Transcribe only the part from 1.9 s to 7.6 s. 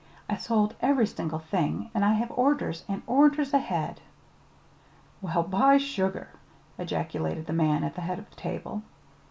and I have orders and orders ahead." "Well, by sugar!" ejaculated the